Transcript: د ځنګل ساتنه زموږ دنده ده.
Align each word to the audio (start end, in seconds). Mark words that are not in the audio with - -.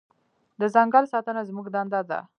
د 0.59 0.61
ځنګل 0.73 1.05
ساتنه 1.13 1.41
زموږ 1.49 1.67
دنده 1.75 2.01
ده. 2.09 2.19